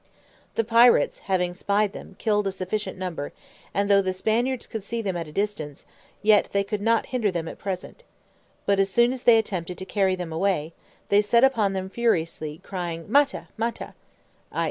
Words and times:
The 0.55 0.63
pirates 0.63 1.19
having 1.29 1.53
spied 1.53 1.93
them, 1.93 2.15
killed 2.17 2.47
a 2.47 2.51
sufficient 2.51 2.97
number; 2.97 3.33
and 3.71 3.87
though 3.87 4.01
the 4.01 4.15
Spaniards 4.15 4.65
could 4.65 4.83
see 4.83 4.99
them 4.99 5.15
at 5.15 5.27
a 5.27 5.31
distance, 5.31 5.85
yet 6.23 6.49
they 6.53 6.63
could 6.63 6.81
not 6.81 7.05
hinder 7.13 7.29
them 7.29 7.47
at 7.47 7.59
present; 7.59 8.03
but 8.65 8.79
as 8.79 8.89
soon 8.89 9.13
as 9.13 9.21
they 9.21 9.37
attempted 9.37 9.77
to 9.77 9.85
carry 9.85 10.15
them 10.15 10.33
away, 10.33 10.73
they 11.09 11.21
set 11.21 11.43
upon 11.43 11.73
them 11.73 11.87
furiously, 11.87 12.59
crying, 12.63 13.05
"Mata, 13.11 13.49
mata," 13.57 13.93
_i. 14.51 14.59